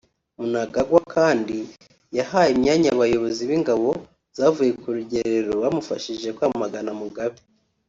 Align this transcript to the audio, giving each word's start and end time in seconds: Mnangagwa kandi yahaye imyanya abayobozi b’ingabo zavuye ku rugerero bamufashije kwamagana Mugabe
Mnangagwa 0.41 1.01
kandi 1.15 1.57
yahaye 2.17 2.49
imyanya 2.55 2.87
abayobozi 2.95 3.41
b’ingabo 3.49 3.89
zavuye 4.37 4.71
ku 4.81 4.87
rugerero 4.97 5.51
bamufashije 5.63 6.27
kwamagana 6.37 6.91
Mugabe 7.01 7.37